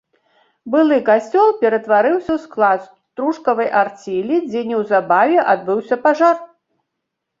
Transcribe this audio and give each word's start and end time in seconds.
Былы 0.75 0.95
касцёл 1.09 1.49
ператварыўся 1.63 2.31
ў 2.37 2.41
склад 2.47 2.79
стружкавай 2.87 3.69
арцелі, 3.85 4.35
дзе 4.49 4.61
неўзабаве 4.73 5.39
адбыўся 5.55 5.95
пажар. 6.07 6.35